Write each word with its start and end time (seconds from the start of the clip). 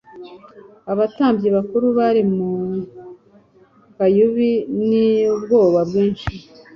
Abatambyi 0.91 1.47
bakuru 1.57 1.85
bari 1.97 2.21
mu 2.33 2.49
kayubi 3.95 4.51
n'ubwoba 4.87 5.79
bwinshi. 5.89 6.31